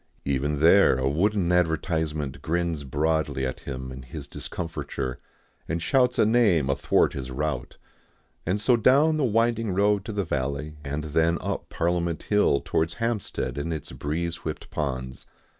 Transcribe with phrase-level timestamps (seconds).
[0.25, 5.19] Even there a wooden advertisement grins broadly at him in his discomfiture,
[5.67, 7.77] and shouts a name athwart his route.
[8.43, 12.95] And so down the winding road to the valley, and then up Parliament Hill towards
[12.95, 15.27] Hampstead and its breeze whipped ponds.